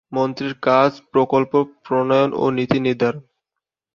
[0.11, 1.51] মন্ত্রীর কাজ প্রকল্প
[1.83, 3.21] প্রণয়ন ও নীতি নির্ধারণ।